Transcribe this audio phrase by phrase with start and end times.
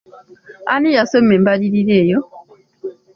[0.73, 2.19] Ani yasoma embalirira eyo?